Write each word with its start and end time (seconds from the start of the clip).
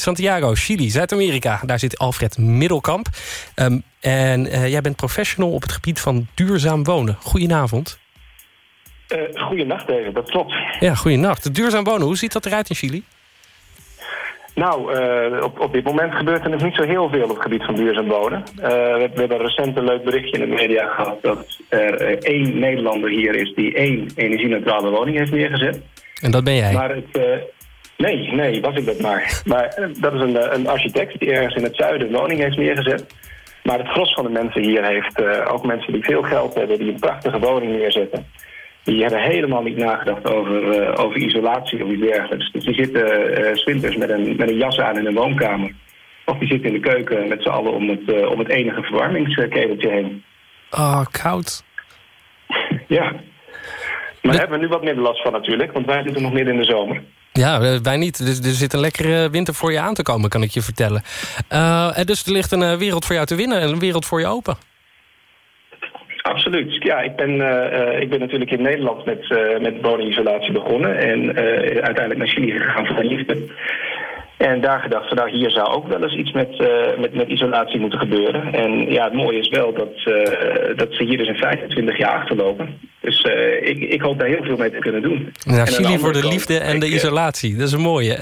Santiago, 0.00 0.54
Chili, 0.54 0.90
Zuid-Amerika. 0.90 1.60
Daar 1.66 1.78
zit 1.78 1.98
Alfred 1.98 2.38
Middelkamp. 2.38 3.06
Ehm, 3.54 3.78
en 4.00 4.42
jij 4.70 4.80
bent 4.80 4.96
professional 4.96 5.52
op 5.52 5.62
het 5.62 5.72
gebied 5.72 6.00
van 6.00 6.26
duurzaam 6.34 6.84
wonen. 6.84 7.16
Goedenavond. 7.20 7.98
Uh, 9.12 9.42
goedenacht 9.42 9.88
even, 9.88 10.14
dat 10.14 10.30
klopt. 10.30 10.54
Ja, 10.80 10.94
goedenacht. 10.94 11.54
Duurzaam 11.54 11.84
wonen, 11.84 12.06
hoe 12.06 12.16
ziet 12.16 12.32
dat 12.32 12.46
eruit 12.46 12.68
in 12.68 12.76
Chili? 12.76 13.02
Nou, 14.54 14.94
uh, 14.94 15.42
op, 15.42 15.60
op 15.60 15.72
dit 15.72 15.84
moment 15.84 16.14
gebeurt 16.14 16.44
er 16.44 16.50
nog 16.50 16.62
niet 16.62 16.74
zo 16.74 16.82
heel 16.82 17.08
veel 17.08 17.22
op 17.22 17.28
het 17.28 17.42
gebied 17.42 17.64
van 17.64 17.74
duurzaam 17.74 18.08
wonen. 18.08 18.44
Uh, 18.56 18.66
we, 18.66 19.10
we, 19.14 19.20
hebben 19.20 19.38
recent 19.38 19.76
een 19.76 19.84
leuk 19.84 20.04
berichtje 20.04 20.38
in 20.38 20.50
de 20.50 20.56
media 20.56 20.88
gehad... 20.88 21.22
dat 21.22 21.58
er 21.68 22.18
één 22.18 22.58
Nederlander 22.58 23.10
hier 23.10 23.34
is 23.34 23.54
die 23.54 23.74
één 23.74 24.08
energie-neutrale 24.14 24.90
woning 24.90 25.16
heeft 25.16 25.32
neergezet. 25.32 25.80
En 26.20 26.30
dat 26.30 26.44
ben 26.44 26.56
jij? 26.56 26.72
Maar 26.72 26.94
het, 26.94 27.18
nee, 28.00 28.32
nee, 28.32 28.60
was 28.60 28.74
ik 28.74 28.86
dat 28.86 29.00
maar. 29.00 29.42
Maar 29.44 29.90
dat 30.00 30.12
is 30.12 30.20
een, 30.20 30.54
een 30.54 30.68
architect 30.68 31.18
die 31.18 31.32
ergens 31.32 31.54
in 31.54 31.62
het 31.62 31.76
zuiden 31.76 32.06
een 32.06 32.14
woning 32.14 32.40
heeft 32.40 32.56
neergezet. 32.56 33.14
Maar 33.62 33.78
het 33.78 33.88
gros 33.88 34.12
van 34.12 34.24
de 34.24 34.30
mensen 34.30 34.62
hier 34.62 34.84
heeft 34.84 35.46
ook 35.46 35.66
mensen 35.66 35.92
die 35.92 36.04
veel 36.04 36.22
geld 36.22 36.54
hebben... 36.54 36.78
die 36.78 36.92
een 36.92 37.00
prachtige 37.00 37.38
woning 37.38 37.76
neerzetten... 37.76 38.26
Die 38.84 39.00
hebben 39.00 39.22
helemaal 39.22 39.62
niet 39.62 39.76
nagedacht 39.76 40.32
over, 40.32 40.62
uh, 40.62 41.04
over 41.04 41.16
isolatie 41.16 41.84
of 41.84 41.90
iets 41.90 42.02
dergelijks. 42.02 42.52
Dus 42.52 42.64
die 42.64 42.74
zitten 42.74 43.40
uh, 43.40 43.54
zwinters 43.54 43.96
met 43.96 44.10
een, 44.10 44.36
met 44.36 44.48
een 44.48 44.56
jas 44.56 44.78
aan 44.78 44.98
in 44.98 45.06
een 45.06 45.14
woonkamer. 45.14 45.74
Of 46.24 46.38
die 46.38 46.48
zitten 46.48 46.68
in 46.68 46.80
de 46.80 46.88
keuken 46.88 47.28
met 47.28 47.42
z'n 47.42 47.48
allen 47.48 47.72
om 47.72 47.88
het, 47.88 48.26
om 48.26 48.38
het 48.38 48.48
enige 48.48 48.82
verwarmingskabeltje 48.82 49.90
heen. 49.90 50.24
Oh, 50.70 51.04
koud. 51.10 51.64
ja. 52.98 53.12
Maar 54.22 54.32
daar 54.32 54.40
hebben 54.40 54.58
we 54.58 54.64
nu 54.64 54.70
wat 54.70 54.84
minder 54.84 55.02
last 55.02 55.22
van 55.22 55.32
natuurlijk, 55.32 55.72
want 55.72 55.86
wij 55.86 56.02
zitten 56.02 56.22
nog 56.22 56.32
midden 56.32 56.54
in 56.54 56.60
de 56.60 56.66
zomer. 56.66 57.02
Ja, 57.32 57.80
wij 57.82 57.96
niet. 57.96 58.26
Dus 58.26 58.38
er 58.38 58.54
zit 58.54 58.72
een 58.72 58.80
lekkere 58.80 59.30
winter 59.30 59.54
voor 59.54 59.72
je 59.72 59.80
aan 59.80 59.94
te 59.94 60.02
komen, 60.02 60.30
kan 60.30 60.42
ik 60.42 60.50
je 60.50 60.62
vertellen. 60.62 61.02
en 61.94 62.06
dus 62.06 62.26
er 62.26 62.32
ligt 62.32 62.52
een 62.52 62.78
wereld 62.78 63.04
voor 63.04 63.14
jou 63.14 63.26
te 63.26 63.34
winnen 63.34 63.60
en 63.60 63.68
een 63.68 63.78
wereld 63.78 64.06
voor 64.06 64.20
je 64.20 64.26
open. 64.26 64.56
Absoluut. 66.22 66.82
Ja, 66.82 67.00
ik 67.00 67.16
ben, 67.16 67.30
ik 68.00 68.10
ben 68.10 68.20
natuurlijk 68.20 68.50
in 68.50 68.62
Nederland 68.62 69.04
met, 69.04 69.30
uh, 69.30 69.58
met 69.60 69.74
woningisolatie 69.82 70.52
begonnen. 70.52 70.98
En 70.98 71.36
uiteindelijk 71.82 72.16
naar 72.16 72.28
Chili 72.28 72.50
gegaan 72.50 72.86
voor 72.86 72.96
de 72.96 73.04
liefde. 73.04 73.36
En 74.36 74.60
daar 74.60 74.80
gedacht 74.80 75.08
van 75.08 75.16
nou, 75.16 75.30
hier 75.30 75.50
zou 75.50 75.68
ook 75.68 75.88
wel 75.88 76.02
eens 76.02 76.14
iets 76.14 76.32
met, 76.32 76.58
met, 76.98 77.14
met 77.14 77.28
isolatie 77.28 77.80
moeten 77.80 77.98
gebeuren. 77.98 78.54
En 78.54 78.92
ja, 78.92 79.04
het 79.04 79.12
mooie 79.12 79.38
is 79.38 79.48
wel 79.48 79.72
dat, 79.72 79.94
dat 80.76 80.88
ze 80.90 81.04
hier 81.04 81.18
dus 81.18 81.28
in 81.28 81.36
25 81.36 81.98
jaar 81.98 82.18
achterlopen. 82.18 82.89
Dus 83.00 83.26
ik, 83.60 83.78
ik 83.78 84.00
hoop 84.00 84.18
daar 84.18 84.28
heel 84.28 84.44
veel 84.44 84.56
mee 84.56 84.70
te 84.70 84.78
kunnen 84.78 85.02
doen. 85.02 85.32
Ja, 85.38 85.66
Chili 85.66 85.98
voor 85.98 86.12
de 86.12 86.28
liefde 86.28 86.58
en 86.58 86.80
de 86.80 86.86
isolatie, 86.86 87.56
dat 87.56 87.66
is 87.66 87.72
een 87.72 87.80
mooie. 87.80 88.14